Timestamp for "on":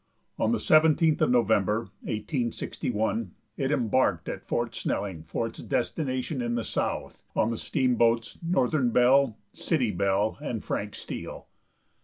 0.39-0.51, 7.35-7.51